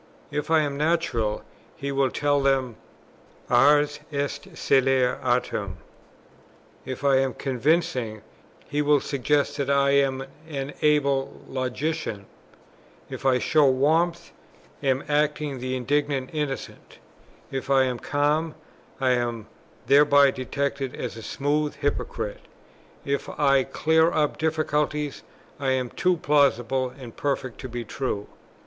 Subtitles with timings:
[0.31, 1.43] If I am natural,
[1.75, 2.75] he will tell them
[3.51, 5.77] "Ars est celare artem;"
[6.85, 8.23] if I am convincing,
[8.67, 12.25] he will suggest that I am an able logician;
[13.11, 14.31] if I show warmth,
[14.81, 16.97] I am acting the indignant innocent;
[17.51, 18.55] if I am calm,
[18.99, 19.45] I am
[19.85, 22.41] thereby detected as a smooth hypocrite;
[23.05, 25.21] if I clear up difficulties,
[25.59, 28.25] I am too plausible and perfect to be true.